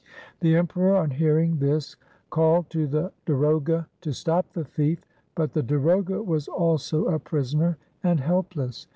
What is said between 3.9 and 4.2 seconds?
to